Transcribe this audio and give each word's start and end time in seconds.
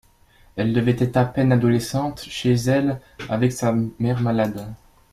Elle 0.55 0.73
devait 0.73 0.95
être 0.97 1.15
à 1.15 1.25
peine 1.25 1.51
adolescente, 1.51 2.23
chez 2.27 2.53
elle 2.53 2.99
avec 3.29 3.51
sa 3.51 3.71
mère 3.99 4.19
malade. 4.19 4.73